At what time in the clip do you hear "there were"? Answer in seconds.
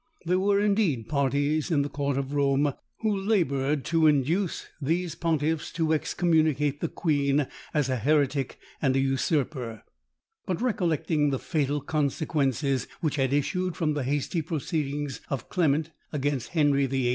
0.25-0.59